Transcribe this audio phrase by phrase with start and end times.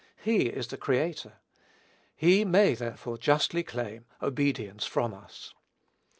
[0.23, 1.33] He is the Creator;
[2.15, 5.53] He may, therefore, justly claim obedience from us.